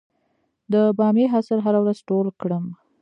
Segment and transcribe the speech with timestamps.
[0.71, 2.65] د بامیې حاصل هره ورځ ټول کړم؟